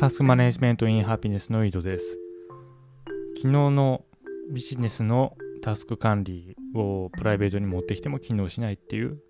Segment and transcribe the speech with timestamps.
[0.00, 2.18] タスクマネジメントインハピネスの井戸です。
[3.36, 4.02] 昨日の
[4.50, 9.20] ビジネスのタスク管理をプライベートに持ってきても機能しないっていう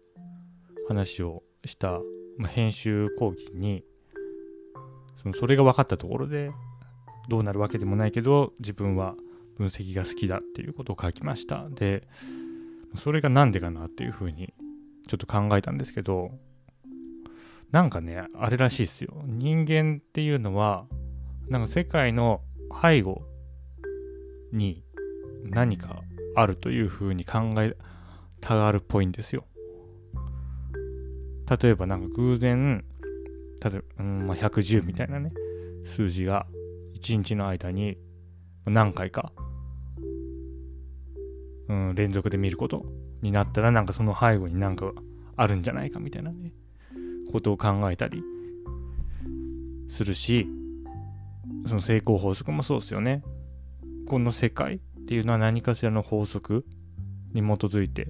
[0.87, 1.99] 話をした、
[2.39, 3.83] ま、編集講義に
[5.21, 6.53] そのそれが分かったところで
[7.29, 9.17] どうなるわけでもないけど自分は
[9.59, 12.07] 分析が好きだっていうことを書きましたで
[12.97, 14.55] それが何でかなっていうふうに
[15.09, 16.31] ちょっと考えたんですけど
[17.73, 19.23] なんかね、あれらしいですよ。
[19.27, 20.87] 人間っていうのは、
[21.49, 22.43] なんか世界の
[22.83, 23.23] 背後
[24.53, 24.85] に
[25.45, 26.03] 何か
[26.35, 27.77] あるというふうに考え
[28.41, 29.45] たがるっぽいんですよ。
[31.61, 32.85] 例えばなんか偶然、
[33.63, 35.33] 例えば、うんまあ、110みたいなね、
[35.85, 36.47] 数字が
[36.95, 37.99] 1日の間に
[38.67, 39.33] 何回か、
[41.69, 42.85] うん、連続で見ること
[43.23, 44.93] になったらなんかその背後になんか
[45.37, 46.53] あるんじゃないかみたいなね。
[47.31, 48.23] ことを考えたり
[49.89, 50.47] するし
[51.67, 53.23] その成功法則もそうですよね。
[54.07, 56.65] この世界っていうのは何かしらの法則
[57.33, 58.09] に基づいて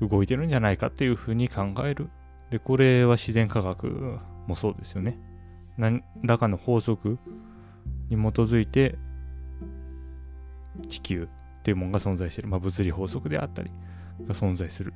[0.00, 2.08] 動いてるんじゃないかっていうふうに考える。
[2.50, 5.18] でこれは自然科学もそうですよね。
[5.76, 7.18] 何らかの法則
[8.08, 8.98] に基づいて
[10.88, 11.28] 地球
[11.60, 13.70] っていうものが存在してる、まあ、物理法則であったり
[14.26, 14.92] が存在する。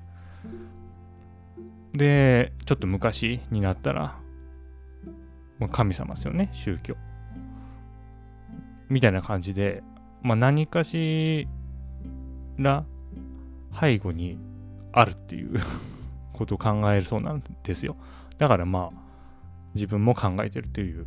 [1.95, 4.19] で、ちょっと昔になったら、
[5.59, 6.97] もう神様ですよね、宗教。
[8.89, 9.83] みたいな感じで、
[10.23, 11.47] まあ何かし
[12.59, 12.85] ら
[13.79, 14.39] 背後に
[14.93, 15.61] あるっていう
[16.33, 17.97] ことを考えるそうなんですよ。
[18.39, 18.99] だからまあ
[19.75, 21.07] 自分も考えてるという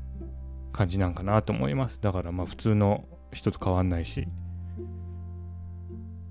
[0.71, 2.01] 感じなんかなと思います。
[2.01, 4.27] だからまあ普通の人と変わんないし、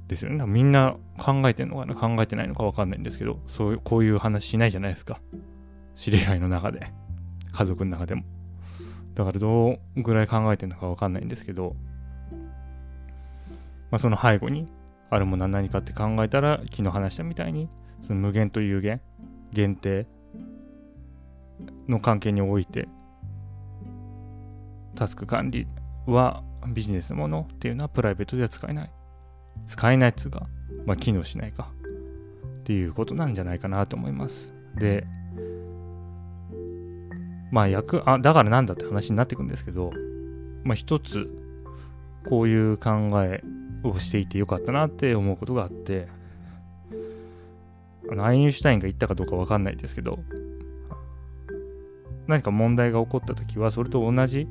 [0.07, 0.45] ですよね。
[0.47, 1.95] みんな考えてんのかな？
[1.95, 5.21] 考えてないのか分かんないんですけど、そういう、こういう話しないじゃないですか。
[5.97, 6.93] 知り合いの中で。
[7.53, 8.23] 家族の中でも。
[9.15, 11.75] だからどうぐらい考えてるのか分かんないんですけど、
[13.91, 14.69] まあ、その背後に
[15.09, 17.71] あるものは何かって考えたら、昨日話したみたいに、
[18.07, 19.01] その無限と有限、
[19.53, 20.07] 限定
[21.89, 22.89] の関係において、
[24.95, 25.67] タスク管理
[26.07, 28.91] はビジネスものっていうのはプライベートでは使えない。
[29.65, 30.47] 使えないっつうか、
[30.85, 31.71] まあ、機能しないか
[32.61, 34.53] っていうことなんじゃないかなと思います。
[34.77, 35.07] で、
[37.51, 39.93] まあ役、あ、だからなんだって話になってくんですけど、
[40.65, 41.31] まあ一つ、
[42.29, 43.43] こういう考え
[43.85, 46.09] をしていてよかったなって思うことがあって、
[48.11, 50.19] あのアインシュタインが言ったかどうかわかんないですけど、
[52.27, 54.49] 何か問題が起こった時は、それと同じ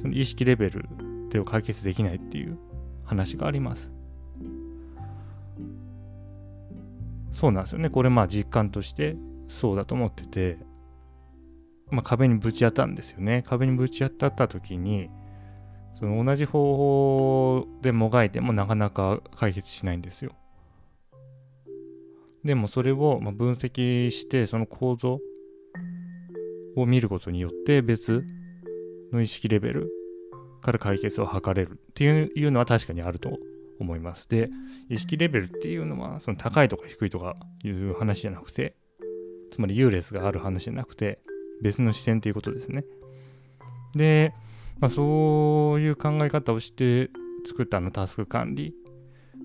[0.00, 0.88] その意識レベル
[1.30, 2.58] で解決できないっていう
[3.04, 3.90] 話があります。
[7.38, 7.88] そうなんですよね。
[7.88, 9.16] これまあ実感として
[9.46, 10.58] そうだと思ってて、
[11.88, 13.44] まあ、壁にぶち当たるんですよね。
[13.46, 15.08] 壁にぶち当たった時に、
[15.94, 20.32] その同じ方法でもがいてもなかなか解決しないんですよ。
[22.42, 25.20] でもそれをま分析してその構造
[26.74, 28.24] を見ることによって別
[29.12, 29.92] の意識レベル
[30.60, 33.38] から解決を図れるっていうのは確かにあると
[33.80, 34.28] 思います。
[34.28, 34.50] で、
[34.88, 38.76] 意識レベルっていうのは、その高いとか低いとかいう話じゃなくて、
[39.50, 41.20] つまり優劣がある話じゃなくて、
[41.62, 42.84] 別の視線ということですね。
[43.94, 44.32] で、
[44.80, 47.10] まあ、そういう考え方をして
[47.46, 48.74] 作ったあのタスク管理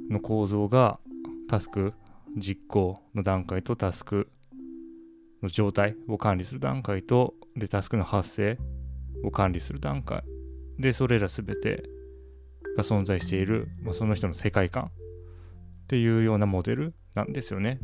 [0.10, 1.00] の構造が、
[1.48, 1.94] タスク
[2.38, 4.30] 実行の段階とタスク
[5.42, 8.58] の状態を管理する段階と、で、タスクの発生
[9.24, 10.24] を管理する段階。
[10.80, 11.84] で、それらすべて
[12.78, 14.90] が存在している、まあ、その人の世界観っ
[15.88, 17.80] ていうようなモデルなんですよね。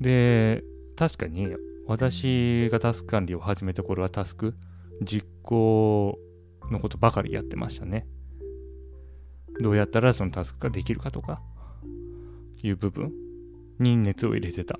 [0.00, 0.62] で、
[0.96, 1.48] 確かに
[1.86, 4.54] 私がタスク管理を始めた頃はタスク
[5.02, 6.18] 実行
[6.70, 8.06] のことばかりやってましたね。
[9.60, 11.42] どうやったらそのタスクができるかとか
[12.62, 13.12] いう部分
[13.78, 14.78] に熱を入れてた。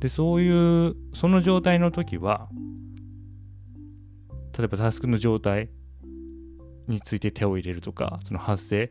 [0.00, 2.48] で、そういう、その状態の時は、
[4.58, 5.70] 例えばタスクの状態
[6.88, 8.90] について手を入れるとか、その発生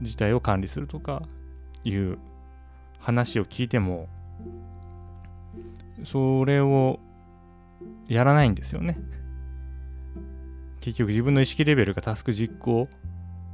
[0.00, 1.22] 自体を管理するとか
[1.84, 2.18] いう
[2.98, 4.08] 話を聞いても、
[6.04, 6.98] それを
[8.08, 8.98] やらないんですよね。
[10.80, 12.88] 結局自分の意識レベルがタスク実行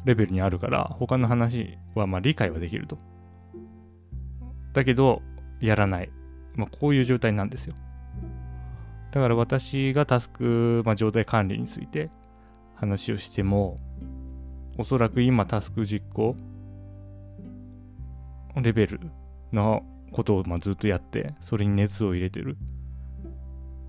[0.05, 2.99] レベルにあるから、他の話はまあ理解はできると。
[4.73, 5.23] だけど、
[5.61, 6.11] やらない。
[6.55, 7.75] まあ、こういう状態なんですよ。
[9.11, 12.11] だから私がタスク、まあ、状態管理について
[12.77, 13.77] 話をしても、
[14.79, 16.37] おそらく今タスク実行
[18.55, 19.01] レベル
[19.53, 19.83] の
[20.13, 22.57] ことをまずっとやって、それに熱を入れてる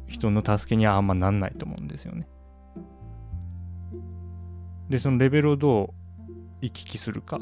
[0.08, 2.28] 人の助けにはあんまなんないと思うんですよね。
[4.90, 6.26] で、そのレベルをどう
[6.62, 7.40] 行き来するかっ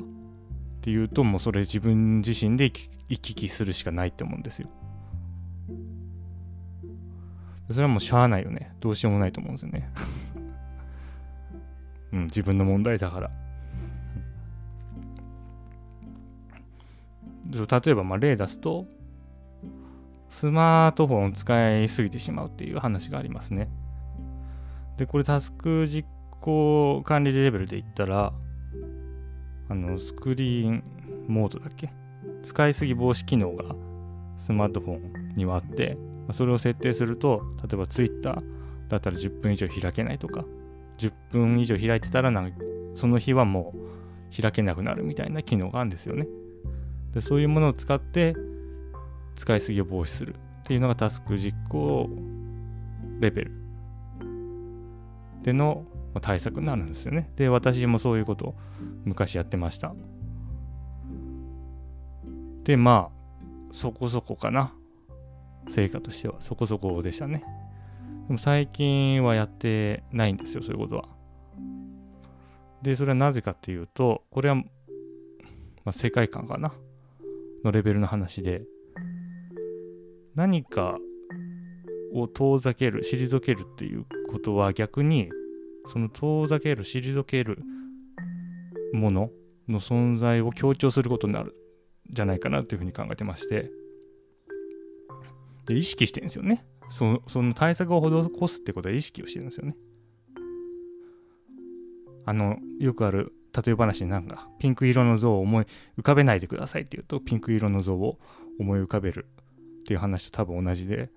[0.82, 4.70] ていうと、もうそれ自分自身で行き来するしかないって思うんですよ。
[7.70, 8.76] それはもうしゃあないよね。
[8.80, 9.90] どうしようもないと思うんですよね。
[12.16, 13.30] うん、自分の問題だから。
[17.48, 18.88] 例えば、まあ、例出すと、
[20.30, 23.70] スマートフォンを使いすぎてしまうっていう話がありますね。
[24.98, 26.08] で、これタスク実
[26.42, 28.34] 行管理レベルで言ったら、
[29.70, 30.84] あの、スクリーン
[31.28, 31.92] モードだっけ？
[32.44, 33.76] 使いすぎ防止機能が
[34.38, 35.98] スマートフォンにはあって、
[36.32, 38.42] それを設定すると、例えば Twitter
[38.90, 40.44] だったら10分以上開けないとか、
[40.98, 42.58] 10分以上開いてたらなんか
[42.96, 46.28] その日はもう開けなくなるみたいな機能があるんですよね。
[47.14, 48.36] でそういうものを使って
[49.36, 52.10] 使いすぎを防止するっていうのがタスク実行
[53.20, 53.52] レベル
[55.44, 55.86] での
[56.22, 57.30] 対策になるんですよね。
[57.36, 58.56] で、私もそういうことを
[59.04, 59.94] 昔やってました。
[62.64, 64.74] で、まあ、そこそこかな。
[65.68, 67.44] 成果としてはそこそこでしたね。
[68.28, 71.06] でも最近はやってないんですよ、そういうことは。
[72.82, 74.64] で、それはなぜかっていうと、これは、ま
[75.86, 76.74] あ、世界観かな
[77.64, 78.64] のレベルの話で、
[80.36, 80.98] 何か
[82.14, 85.30] を遠ざける、退けるっていうことは逆に、
[85.88, 87.60] その遠ざける、退ける
[88.94, 89.32] もの
[89.68, 91.56] の存在を強調することになる
[92.10, 93.72] じゃないかなというふうに考えてまして、
[95.66, 96.66] で、意識してるんですよね。
[96.90, 99.76] そその対策を施すってことは意識をしてるんですよね。
[102.26, 105.66] あの、よくある例え話になんか、ピンク色の像を思い
[105.98, 108.20] 浮かべないでくださいって言うと、ピンク色の像を
[108.60, 109.28] 思い浮かべる
[109.82, 111.10] っていう話と多分同じで、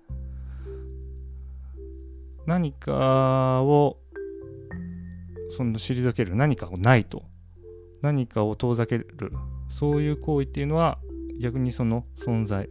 [2.45, 3.97] 何かを
[5.51, 7.23] その退ける何かをないと
[8.01, 9.07] 何かを遠ざける
[9.69, 10.97] そういう行為っていうのは
[11.39, 12.69] 逆にその存在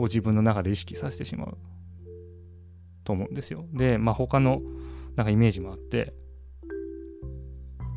[0.00, 1.58] を自分の中で意識させてしまう。
[3.04, 3.64] と思うんですよ。
[3.72, 4.60] で、まあ、他の
[5.16, 6.14] なんかイメージもあって。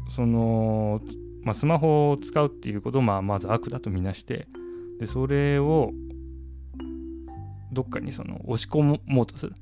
[0.09, 1.01] その、
[1.43, 4.47] まあ、スマホを使うっていうことをまあまず悪だとみなして。
[4.99, 5.91] でそれを
[7.71, 9.55] どっかにその押し込もうとする。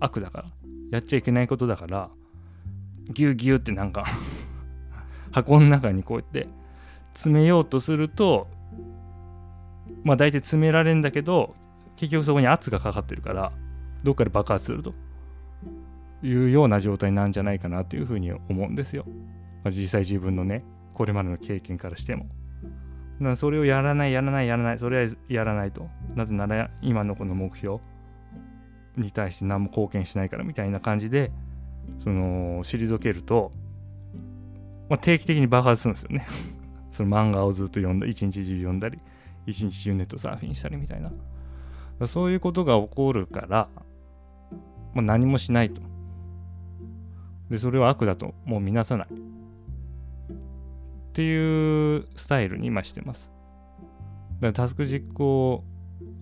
[0.00, 0.48] 悪だから。
[0.90, 2.10] やっちゃいけないことだから。
[3.10, 4.04] ギュギュってなんか
[5.32, 6.46] 箱の中にこうやって
[7.14, 8.48] 詰めようとすると
[10.04, 11.54] まあ大体詰められるんだけど
[11.96, 13.52] 結局そこに圧がかかってるから
[14.02, 14.94] どっかで爆発すると
[16.22, 19.04] いうような状態なんじゃないかなというふうに思うんですよ。
[19.64, 20.64] まあ、実際自分のね
[20.94, 22.26] これまでの経験からしても。
[23.18, 25.88] なそれをやらないやらないやらないそれはやらないと。
[26.14, 27.80] なぜなら今のこの目標
[28.96, 31.30] に対して何も貢献しないからみたいな感じで
[31.98, 33.50] その退けると、
[34.88, 36.26] まあ、定期的に爆発するんですよね
[36.90, 38.98] その漫画をずっと読んだ一日中読んだり
[39.48, 41.10] 一日中ネットサーフィンしたりみたいな。
[42.06, 43.68] そういうことが起こるから、
[44.94, 45.80] まあ、何もしないと。
[47.50, 49.08] でそれを悪だともう見なさない。
[49.08, 49.12] っ
[51.14, 53.32] ていうスタイルに今してます。
[54.40, 55.64] だからタスク実行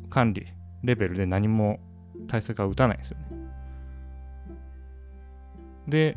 [0.09, 0.47] 管理
[0.85, 1.81] レベルで何も
[2.29, 3.27] 対策は打たないんですよね。
[5.89, 6.17] で、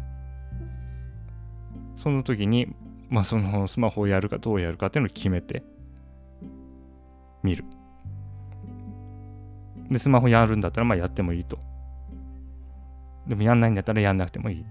[1.95, 2.73] その時に、
[3.09, 5.63] まあそのスマホをやるかどうやるかっていうのを決めて。
[7.43, 7.65] 見る。
[9.89, 11.59] で、スマホやるんだったらまあやってもいいと。
[13.27, 14.65] でもやんないんだったらやんなくてもいい。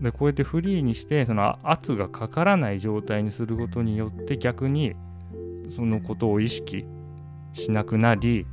[0.00, 4.94] で、こうやってフリーにして、その圧がかからない状態にすることによって逆に
[5.68, 6.86] そのことを意識
[7.52, 8.46] しなくなり、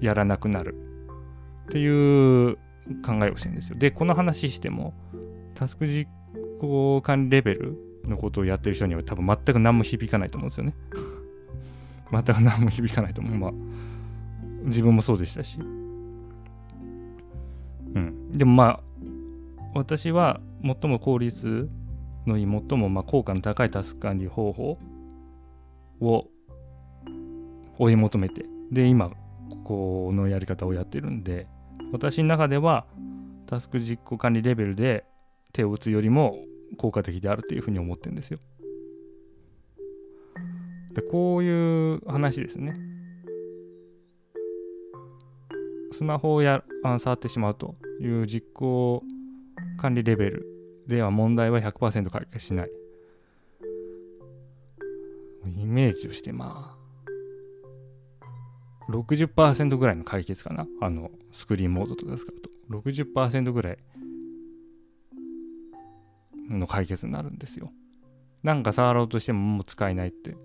[0.00, 0.74] やらなくなる
[1.64, 2.56] っていう
[3.04, 3.78] 考えをしてるんですよ。
[3.78, 4.94] で、この話しても、
[5.54, 6.08] タスク実
[6.60, 10.74] 行管理レベルのことをやってる人には多分全く何も響かないと思うんですよね。
[12.10, 13.38] 全く何も響かないと思う。
[13.38, 13.52] まあ、
[14.64, 15.58] 自分もそうでしたし。
[17.94, 18.32] うん。
[18.32, 18.80] でもまあ、
[19.74, 21.68] 私は最も効率
[22.26, 24.78] のいい、最もま効果の高いタスク管理方法
[26.00, 26.26] を
[27.78, 29.10] 追い求めて、で、今、
[29.64, 31.46] このやり方をやってるんで
[31.92, 32.86] 私の中では
[33.46, 35.04] タスク実行管理レベルで
[35.52, 36.36] 手を打つよりも
[36.76, 38.38] 効果的であるというふうに思ってるんですよ。
[41.00, 42.74] でこういう話ですね。
[45.92, 46.62] スマホをや
[46.98, 49.02] 触ってしまうという実行
[49.78, 50.46] 管理レベル
[50.86, 52.70] では問題は100%解決しない。
[55.56, 56.80] イメージをしてまあ
[58.92, 60.66] 60%ぐらいの解決かな。
[60.82, 62.50] あの、スクリーンモードとか使うと。
[62.68, 63.78] 60%ぐらい
[66.50, 67.72] の解決になるんですよ。
[68.42, 70.36] なんか触ろうとしてももう使えないって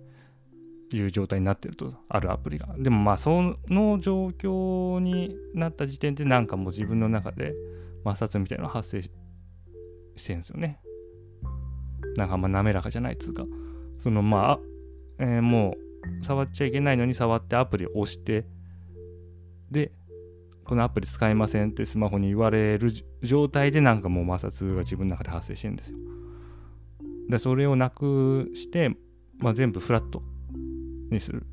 [0.95, 2.73] いう状態になってると、あるアプリが。
[2.77, 7.53] でもまあ、その状況になった時点でなんかもう自分の中で
[8.03, 10.79] 摩擦みたいなの発生してるんですよね。
[12.15, 13.45] なんかあんま滑らかじゃないっつうか。
[13.99, 14.59] そのまあ、
[15.19, 15.75] えー、も
[16.21, 18.45] う触っちゃいけないのに触ってアプリを押して、
[19.69, 19.91] で、
[20.63, 22.89] このアプリ使えませんってスマホに言われる
[23.21, 25.97] 状態でなんかもう摩擦が自分の中で発生してるんですよ。
[27.29, 28.95] で、それをなくして、
[29.37, 30.23] まあ、全部フラット
[31.11, 31.45] にする。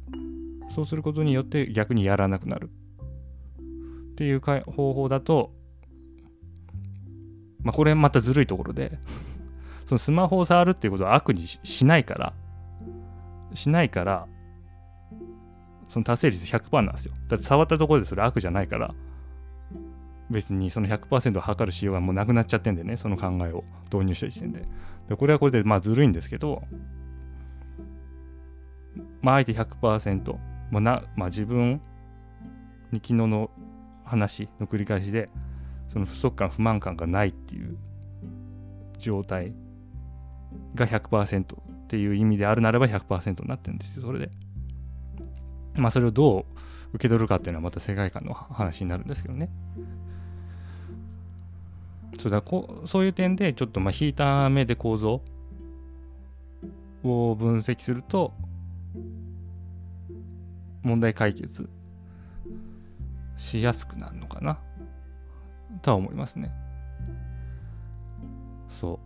[0.75, 2.71] そうすることによって逆にやらなくなる。
[4.13, 5.53] っていう方法だと、
[7.63, 8.99] まあ、これまたずるいところで
[9.87, 12.33] そのスマホを触るっていうことは悪にしないから、
[13.55, 14.27] しないから、
[15.89, 17.13] その達成率100%なんですよ。
[17.29, 18.95] だって触ったところでそれ悪じゃないから、
[20.31, 24.65] 別にその100%を測る仕様がもうなくなっちゃってんでね、その考えを導入した時点で。
[25.09, 26.63] でこれはこれでまあずるいんですけど、
[29.23, 30.37] まあ相手100%、
[30.71, 31.81] まあなまあ、自分
[32.91, 33.51] に昨日の
[34.05, 35.31] 話の繰り返しで、
[35.89, 37.77] その不足感、不満感がないっていう
[38.99, 39.55] 状態
[40.75, 44.31] が100%っていう意味であるならば100%になってるんですよ、それで。
[45.77, 46.45] まあそれをどう
[46.95, 49.51] 受け取るかっていうのはまた世界観の話になるんですけどね。
[52.19, 55.23] そうだこそういう点でちょっとまあ引いた目で構造
[57.03, 58.33] を分析すると
[60.83, 61.69] 問題解決
[63.37, 64.59] しやすくなるのかな？
[65.83, 66.53] とは思いますね。
[68.69, 68.99] そ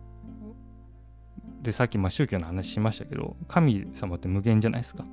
[1.61, 1.63] う。
[1.63, 5.05] で、さっきまあ宗教の話しましたけど、神様って無限じゃないですか。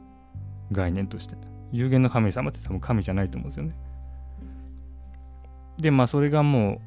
[0.72, 1.36] 概念として。
[1.72, 3.74] 有限の神様って多分神じゃないと思うんですよね。
[5.78, 6.80] で、まあそれがも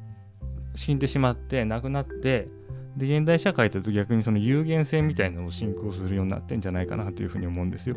[0.74, 2.48] う死んでしまって亡くなって
[2.96, 7.96] で現代社会だと逆にその有限性みたいなのを信仰するようになってんじゃないかなというふうに思うんですよ。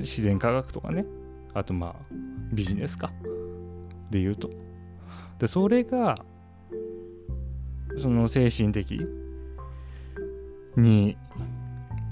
[0.00, 1.04] 自然科学とかね。
[1.54, 1.94] あとまあ
[2.52, 3.12] ビジネスか。
[4.10, 4.50] で言うと。
[5.38, 6.24] でそれが
[7.96, 9.00] その精神的
[10.76, 11.16] に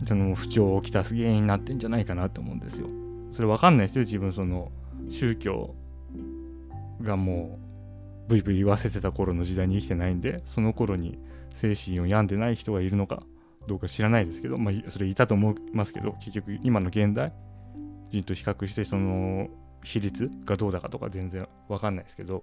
[0.06, 2.88] その不調をきたす原因になってんじゃないかなと思うんですよ。
[3.30, 4.04] それ分かんないですよ。
[4.04, 4.70] 自分その
[5.10, 5.74] 宗教
[7.02, 7.68] がもう
[8.28, 11.18] ブイブイ言わせてた頃の時代に生きてないんでその頃に
[11.54, 13.22] 精神を病んでない人がいるのか
[13.66, 17.32] どうか知らないですけど、まあ、それいたと思いますけど結局今の現代
[18.10, 19.48] 人と比較してその
[19.82, 22.42] 比率がどうだかとか全然わかんないですけど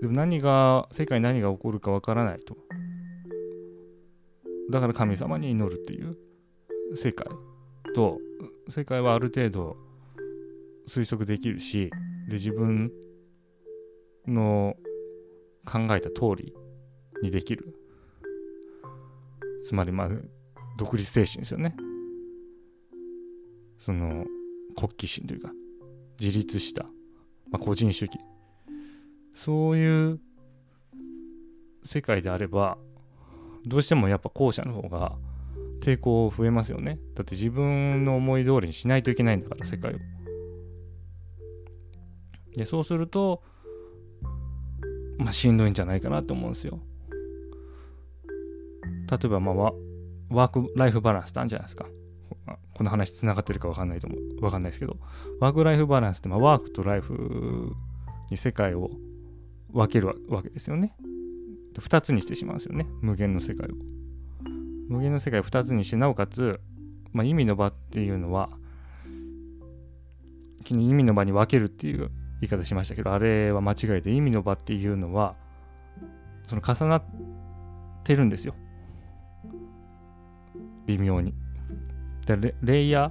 [0.00, 2.56] でも何が世界に何が起こるかわからないと。
[4.70, 6.16] だから神様に祈るっていう
[6.94, 7.26] 世界
[7.94, 8.18] と
[8.68, 9.76] 世界はある程度
[10.88, 11.90] 推測できるし
[12.28, 12.92] で自分
[14.26, 14.76] の
[15.66, 16.54] 考えた通り
[17.22, 17.74] にできる。
[19.62, 20.08] つまりまあ
[20.78, 21.76] 独立精神ですよね。
[23.80, 24.26] その
[24.76, 25.50] 国旗心というか
[26.20, 26.84] 自立した、
[27.50, 28.20] まあ、個人主義。
[29.34, 30.20] そういう
[31.82, 32.76] 世界であれば
[33.64, 35.16] どうしてもやっぱ後者の方が
[35.80, 36.98] 抵抗増えますよね。
[37.14, 39.98] だって自分の思い通りにしないといけないんだから世界を。
[42.54, 43.42] でそうすると
[45.16, 46.80] まあしんどいんじゃないかなと思うんですよ。
[49.10, 49.72] 例えばまあ
[50.28, 51.86] ワークライフバランスってあるんじゃないですか。
[52.80, 54.40] この話つながってるか分かんないと思う。
[54.40, 54.96] 分かんないですけど、
[55.38, 57.74] ワークライフバランスって、まあ、ワークとライフ
[58.30, 58.90] に世界を
[59.70, 60.96] 分けるわけですよね。
[61.74, 62.86] 2つにしてしまうんですよね。
[63.02, 63.74] 無限の世界を。
[64.88, 66.58] 無限の世界を2つにして、なおかつ、
[67.12, 68.48] まあ、意味の場っていうのは、
[70.66, 72.10] 昨日意味の場に分けるっていう
[72.40, 75.36] 言い方しましたけど、あれは間違えて、意味の場っていうのは、
[76.46, 77.04] その重なっ
[78.04, 78.54] てるんですよ。
[80.86, 81.34] 微妙に。
[82.36, 83.10] レレイヤー？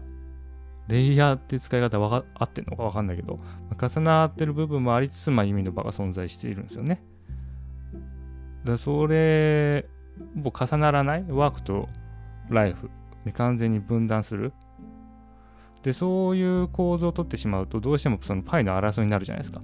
[0.87, 2.83] レイヤーって使い方わか合ってんのか？
[2.83, 3.39] わかんないけど、
[3.79, 7.03] 重なってる部分もありつつ、まあ、意味の場が存在しているんですよね。
[8.65, 9.85] だそれ
[10.35, 11.25] も重ならない？
[11.29, 11.87] ワークと
[12.49, 12.89] ライフ
[13.25, 14.53] で完全に分断する？
[15.83, 19.61] で、そういう構造を取ってしまうと、どうしてもそのパイの争いになるじゃないですか。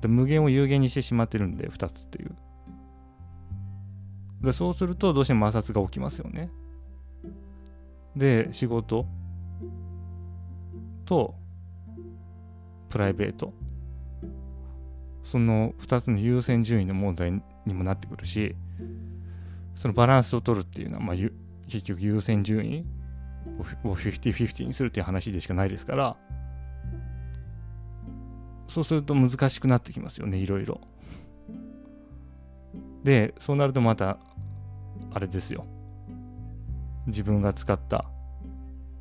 [0.00, 2.34] で無限を有限にしてしまってるんで、2つっていう。
[4.40, 6.50] でそうすると、どうしても摩擦が起きますよね。
[8.16, 9.06] で、仕事
[11.04, 11.34] と
[12.88, 13.52] プライベート。
[15.24, 17.32] その2つの優先順位の問題
[17.64, 18.56] にもなってくるし、
[19.74, 21.16] そのバランスを取るっていうのは、まあ、
[21.66, 22.84] 結局優先順位
[23.84, 26.16] を50-50にするっていう話でしかないですから
[28.66, 30.80] そうすると難しくなってきますよねいろいろ
[33.04, 34.18] でそうなるとまた
[35.12, 35.66] あれですよ
[37.06, 38.04] 自分が使った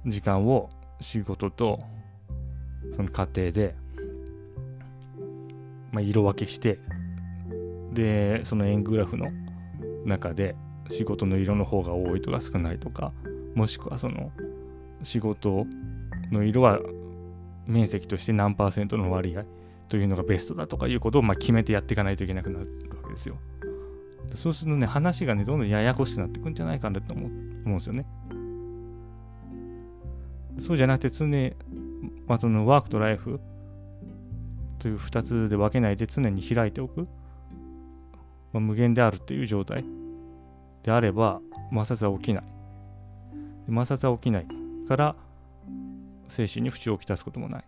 [0.05, 1.79] 時間を仕事と
[2.95, 3.75] その家庭で、
[5.91, 6.79] まあ、色分けして
[7.93, 9.27] でその円グラフの
[10.05, 10.55] 中で
[10.89, 13.13] 仕事の色の方が多いとか少ないとか
[13.55, 14.31] もしくはその
[15.03, 15.65] 仕事
[16.31, 16.79] の色は
[17.65, 19.43] 面積として何パーセントの割合
[19.89, 23.37] というのがベストだとかいうことをま決めてやっていかないといけなくなるわけですよ。
[24.35, 28.05] そうするとね、話がね、どんどんややこしくなってくんじゃないかなと思って思うんですよね。
[30.59, 31.53] そうじゃなくて常に、
[32.27, 33.39] まあ、そのワークとライフ
[34.79, 37.07] という2つで分けないで常に開いておく、
[38.51, 39.85] まあ、無限であるっていう状態
[40.83, 42.43] であれば摩擦は起きない。
[43.67, 44.47] 摩擦は起きない
[44.87, 45.15] から
[46.27, 47.65] 精神に不調をきたすこともない。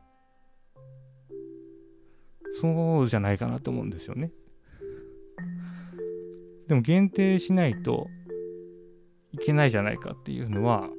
[2.61, 4.31] そうじゃないかなと思うんですよね。
[6.67, 8.07] でも限定しないと
[9.33, 10.89] いけないじゃないかっていうのは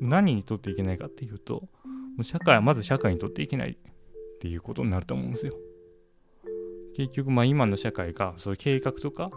[0.00, 3.76] 何にとっていけないかっていうともう社会はまず社会にとっていけないっ
[4.40, 5.54] ていうことになると思うんですよ。
[6.96, 9.30] 結局まあ今の社会がそういう計画とか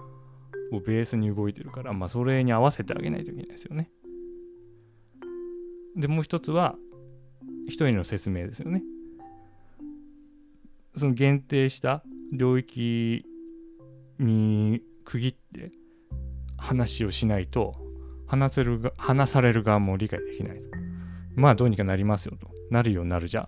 [0.71, 3.89] をベースに動いてるからまあそれに合わせてあげないといけないですよね。
[5.95, 6.75] でもう一つは
[7.67, 8.83] 一人の説明ですよね。
[10.93, 13.25] その限定した領域
[14.19, 15.71] に区切って
[16.57, 17.75] 話をしないと
[18.25, 20.61] 話せるが話される側も理解できない。
[21.35, 22.49] まあどうにかなりますよと。
[22.69, 23.47] なるようになるじゃん。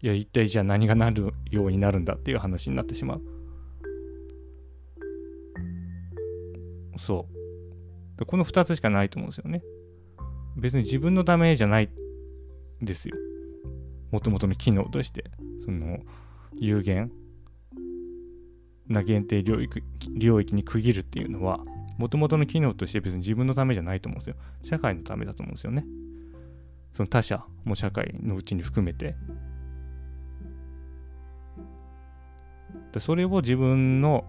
[0.00, 3.22] いや一体じゃあ何がなるようになるんだっていう話になってしまう。
[6.98, 7.26] そ
[8.20, 8.26] う。
[8.26, 9.62] この2つしかないと思うんですよね。
[10.56, 11.88] 別に自分のためじゃない
[12.82, 13.16] ですよ。
[14.10, 15.24] もともとの機能として。
[15.64, 15.98] その
[16.56, 17.12] 有限
[18.88, 19.82] な限定領域
[20.16, 21.60] 領域に区切るっていうのは、
[21.98, 24.36] もともとの機能として別に自分のためじゃないと思うんですよ。
[24.62, 25.84] 社会のためだと思うんですよね。
[26.94, 29.16] その他者も社会のうちに含めて。
[32.92, 34.24] でそれを自分の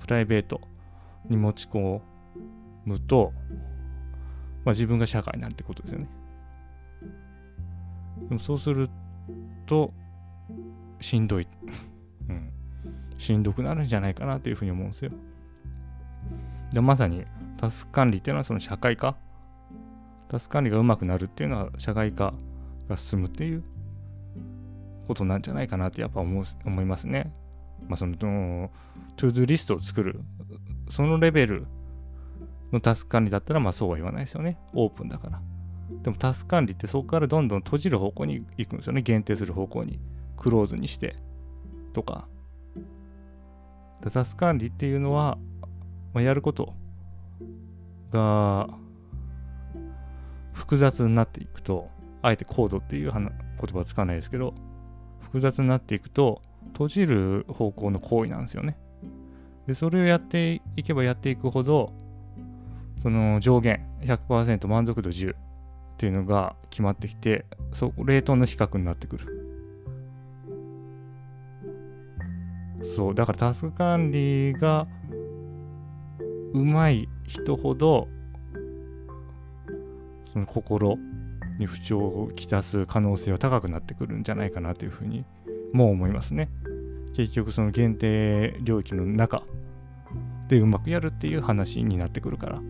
[0.00, 0.60] プライベート
[1.28, 2.00] に持ち込
[2.84, 3.32] むと、
[4.64, 6.08] まあ、自分が社会になるってことですよね。
[8.28, 8.90] でもそうする
[9.66, 9.92] と、
[11.00, 11.48] しんどい。
[12.28, 12.50] うん。
[13.16, 15.12] しんどくなるんじゃないかなというふうに思うんですよ。
[16.72, 17.24] でまさに
[17.56, 19.16] タスク管理っていうのはその社会化
[20.28, 22.34] タスク管理がうまくなるっていうのは社会化
[22.88, 23.62] が進むっていう
[25.06, 27.32] ことなんじゃないかなってやっぱ思う思いますね。
[27.88, 30.20] まあその ToDo リストを作る
[30.88, 31.66] そのレベル
[32.72, 34.58] のタスク管理だったらまあそうは言わないですよね。
[34.74, 35.40] オープンだから。
[36.02, 39.02] でもタスク管理ってそこからどんどん閉じる方向に行くんですよね。
[39.02, 40.00] 限定する方向に。
[40.36, 41.16] クローズにして
[41.92, 42.26] とか。
[44.12, 45.38] タスク管理っていうのは、
[46.16, 46.72] まあ、やること
[48.10, 48.70] が
[50.54, 51.90] 複雑になっていくと、
[52.22, 53.30] あえて高度っていう言
[53.70, 54.54] 葉は使わないですけど、
[55.20, 56.40] 複雑になっていくと、
[56.72, 58.78] 閉じる方向の行為なんですよね。
[59.66, 61.92] で、それをやっていけばやっていくほど、
[63.02, 65.36] その上限100%満足度10っ
[65.98, 69.42] ていうのが決まってきて、そレートの比較になってくる。
[72.96, 74.88] そう、だからタスク管理が
[76.56, 78.08] うまい人ほど、
[80.32, 80.96] その心
[81.58, 85.26] に不調をきたす可能性は高くなってくるんじゃないかなというふうに
[85.74, 86.48] も思いますね。
[87.14, 89.42] 結局その限定領域の中
[90.48, 92.62] でうまくやるっていう話になってくるから。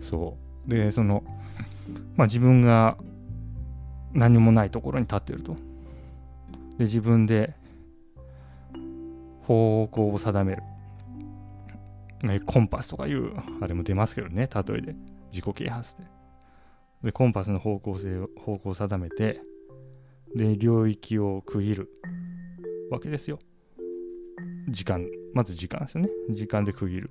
[0.00, 0.70] そう。
[0.70, 1.22] で、その、
[2.16, 2.96] まあ自分が
[4.14, 5.54] 何もないところに立ってると。
[6.78, 7.54] で自分で
[9.46, 10.62] 方向を定める。
[12.22, 14.96] ねコンパスとかいうあれも出ますけどね、例えで。
[15.30, 16.04] 自己啓発で。
[17.02, 19.40] で、コンパスの方向性を、方向を定めて、
[20.36, 21.90] で、領域を区切る
[22.90, 23.38] わけですよ。
[24.68, 26.08] 時間、まず時間ですよね。
[26.30, 27.10] 時間で区切る。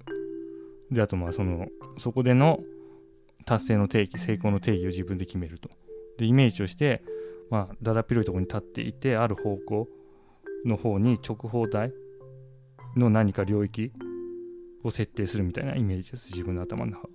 [0.90, 1.68] で、あとまあその、
[1.98, 2.62] そこでの
[3.46, 5.70] 達成の定義、成功の定義を自分で決めると。
[6.18, 7.04] で、イメージとして、
[7.50, 9.88] まあ、だだっ広いとこに立っていて、ある方向
[10.66, 11.92] の方に直方体
[12.96, 13.92] の何か領域
[14.84, 17.08] を設定するみたいなイメージです、自分の頭の中。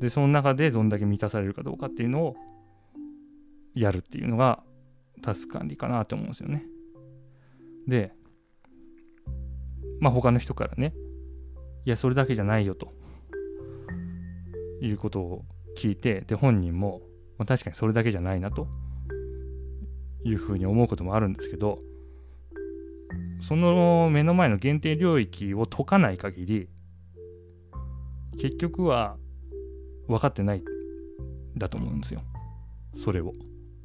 [0.00, 2.36] で、その中でどんだけ満たされるかどうかっていうのを
[3.74, 4.62] やるっていうのが
[5.22, 6.64] タスク管理かなと思うんですよね。
[7.86, 8.12] で、
[10.00, 10.94] まあ他の人からね、
[11.84, 12.92] いやそれだけじゃないよと
[14.80, 15.44] いうことを
[15.76, 17.00] 聞いてで本人も、
[17.38, 18.68] まあ、確かにそれだけじゃないなと
[20.24, 21.78] いうふうに思うこともあるんですけど
[23.40, 26.68] その目の前の限定領域を解かない限り
[28.38, 29.16] 結局は
[30.06, 30.62] 分かってない
[31.56, 32.22] だと思うんですよ。
[32.96, 33.34] それを。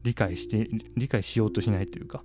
[0.04, 2.24] 理解して理解しようとしないというか。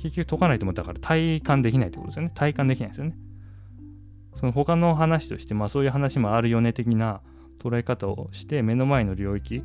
[0.00, 2.32] 結局解かないと思ったから体感できないってことですよね。
[2.34, 3.16] 体感できないですよね。
[4.36, 7.20] その他の話としてまあそういう話もあるよね的な
[7.60, 9.62] 捉え方をして目の前の領域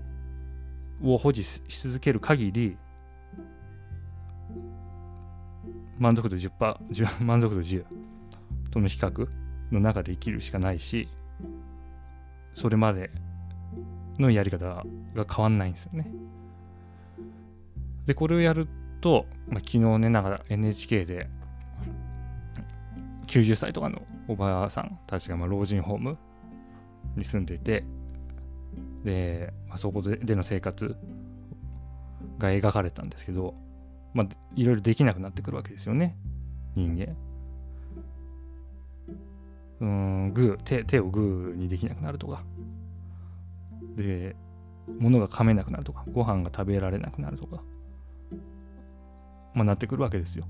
[1.02, 2.78] を保持し続ける限り
[5.98, 7.86] 満足度10%満足度10
[8.72, 9.28] との比較
[9.72, 11.10] の中で生きるしかないし
[12.54, 13.12] それまで
[14.20, 14.84] のやり方が
[15.16, 16.12] 変わんないんですよね。
[18.06, 18.68] でこれをやる
[19.02, 21.30] と、まあ、昨日ねなんか NHK で
[23.28, 26.18] 90歳とかのおばあさんたちがまあ老人ホーム
[27.16, 27.84] に住んでいて
[29.04, 30.96] で、まあ、そこでの生活
[32.38, 33.54] が描かれたんですけど、
[34.14, 36.18] まあ、いろいろできなくなってくるわけですよね。
[36.76, 37.16] 人間。
[39.80, 42.44] うんグー手手をグーにできなくなるとか。
[43.96, 44.36] で
[45.00, 46.04] 物が噛めなくなるとか。
[46.12, 47.62] ご飯が食べられなくなるとか。
[49.54, 50.46] まあなってくるわけですよ。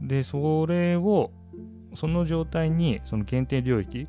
[0.00, 1.30] でそれを
[1.94, 4.06] その状態にその限定領域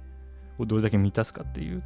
[0.58, 1.84] をどれだけ満たすかっていう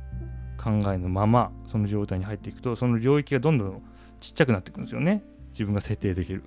[0.57, 3.83] 考えのままその状態に入っていくとその領域がどんどん
[4.19, 5.23] ちっちゃくなっていくんですよね。
[5.51, 6.43] 自分が設定できる。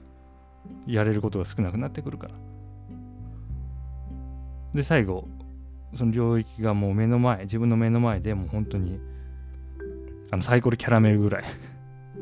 [0.87, 2.35] やれることが少なくなってくるから。
[4.75, 5.29] で最後
[5.93, 8.99] その領域がもう目の前自分の目の前でもう本当に
[10.33, 11.45] あのサイコロキャラメルぐらい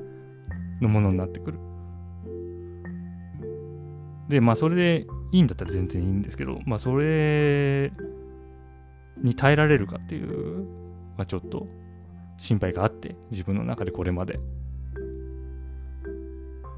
[0.82, 1.58] のものになってくる。
[4.28, 7.92] でまあそれでいいんだったら全然いいんですけどまあそれ
[9.18, 10.64] に耐えられるかっていう、
[11.16, 11.66] まあ、ちょっと
[12.38, 14.40] 心配があって自分の中でこれまで。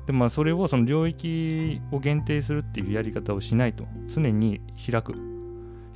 [0.06, 5.14] でまあそれをその領域を限定するっていうやり方をしないと常に開く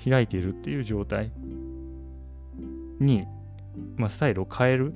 [0.02, 1.32] 開いているっていう状態
[3.00, 3.26] に、
[3.96, 4.94] まあ、スタイルを変える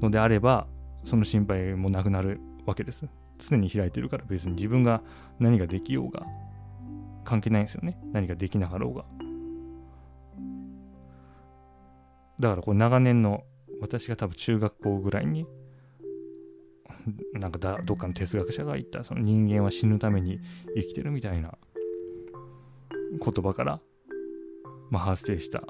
[0.00, 0.66] のであれば
[1.04, 3.06] その心配もなくなるわけです。
[3.38, 5.02] 常に開いてるから別に自分が
[5.40, 6.24] 何ができようが
[7.24, 7.98] 関係ないんですよね。
[8.12, 9.04] 何ができなかろうが。
[12.38, 13.42] だからこう長年の
[13.80, 15.46] 私が多分中学校ぐらいに
[17.34, 20.40] なんかだどっかの哲学者が言ったその人間は死ぬために
[20.76, 21.54] 生きてるみたいな
[23.22, 23.80] 言葉から、
[24.90, 25.62] まあ、発生した、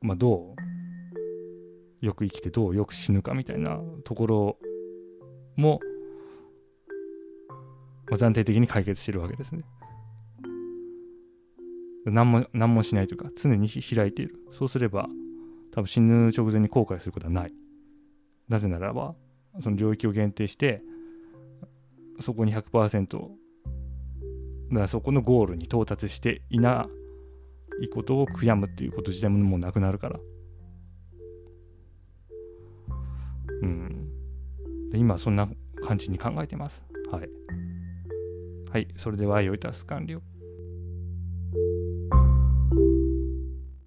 [0.00, 0.54] まあ、ど
[2.00, 2.06] う？
[2.06, 2.74] よく生きてどう？
[2.74, 4.58] よく死ぬかみたいなところ
[5.56, 5.80] も、
[8.08, 9.62] まあ、暫定的に解決してるわけですね。
[12.04, 14.34] 何も何もしないというか常に開いている。
[14.50, 15.08] そうすれば
[15.72, 17.52] 多分死ぬ直前に後悔することはない。
[18.48, 19.14] なぜならば
[19.60, 20.82] その領域を限定して
[22.20, 23.28] そこに100%
[24.72, 26.88] だそこのゴールに到達していな
[27.82, 30.20] いことを悔やむっていうこと自体ももうなくなるから。
[33.62, 34.08] うん。
[34.90, 35.48] で今そんな
[35.82, 36.82] 感じに考えてます。
[37.10, 37.28] はい。
[38.70, 38.88] はい。
[38.96, 40.22] それでは、良いタス完了。